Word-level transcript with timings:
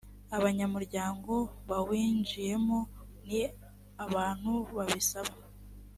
abanyamuryango 0.37 1.33
bawinjiyemo 1.69 2.79
ni 3.27 3.41
abantu 4.05 4.51
babisaba 4.75 5.33